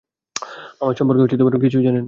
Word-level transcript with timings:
আমার 0.81 0.95
সম্পর্কে 0.95 1.21
কিছুই 1.59 1.83
জানেন 1.83 1.93
না। 1.93 1.99